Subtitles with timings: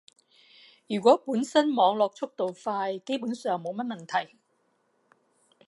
[0.89, 4.35] 如果本身網絡速度快，基本上冇乜問題